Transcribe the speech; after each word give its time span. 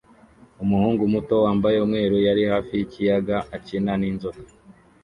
Umuhungu 0.63 1.01
muto 1.13 1.35
wambaye 1.45 1.77
umweru 1.85 2.17
yari 2.27 2.43
hafi 2.51 2.71
yikiyaga 2.79 3.37
akina 3.55 3.93
ninzoka 3.99 4.41